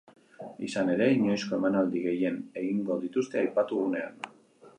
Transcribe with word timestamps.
Izan 0.67 0.87
ere, 0.93 1.09
inoizko 1.17 1.59
emanaldi 1.59 2.01
gehien 2.07 2.41
egingo 2.63 2.99
dituzte 3.05 3.43
aipatu 3.45 3.83
gunean. 3.85 4.21